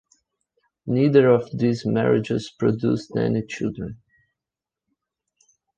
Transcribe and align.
Neither 0.87 1.29
of 1.29 1.55
these 1.55 1.85
marriages 1.85 2.49
produced 2.49 3.15
any 3.15 3.45
children. 3.45 4.01